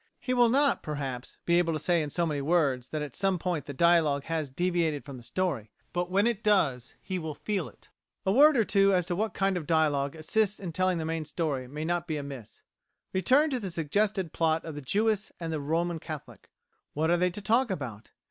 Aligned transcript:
He 0.19 0.33
will 0.33 0.49
not, 0.49 0.81
perhaps, 0.81 1.37
be 1.45 1.59
able 1.59 1.73
to 1.73 1.79
say 1.79 2.01
in 2.01 2.09
so 2.09 2.25
many 2.25 2.41
words 2.41 2.87
that 2.87 3.03
at 3.03 3.13
some 3.15 3.37
point 3.37 3.67
the 3.67 3.71
dialogue 3.75 4.23
has 4.23 4.49
deviated 4.49 5.05
from 5.05 5.17
the 5.17 5.21
story; 5.21 5.69
but 5.93 6.09
when 6.09 6.25
it 6.25 6.43
does, 6.43 6.95
he 7.03 7.19
will 7.19 7.35
feel 7.35 7.69
it."[88:A] 7.69 8.31
A 8.31 8.31
word 8.31 8.57
or 8.57 8.63
two 8.63 8.95
as 8.95 9.05
to 9.05 9.15
what 9.15 9.35
kind 9.35 9.57
of 9.57 9.67
dialogue 9.67 10.15
assists 10.15 10.59
in 10.59 10.71
telling 10.71 10.97
the 10.97 11.05
main 11.05 11.23
story 11.25 11.67
may 11.67 11.85
not 11.85 12.07
be 12.07 12.17
amiss. 12.17 12.63
Return 13.13 13.51
to 13.51 13.59
the 13.59 13.69
suggested 13.69 14.33
plot 14.33 14.65
of 14.65 14.73
the 14.73 14.81
Jewess 14.81 15.31
and 15.39 15.53
the 15.53 15.61
Roman 15.61 15.99
Catholic. 15.99 16.49
What 16.93 17.11
are 17.11 17.17
they 17.17 17.29
to 17.29 17.41
talk 17.43 17.69
about? 17.69 18.09